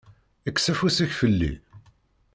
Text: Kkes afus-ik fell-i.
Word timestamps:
Kkes 0.47 0.65
afus-ik 0.71 1.11
fell-i. 1.19 1.51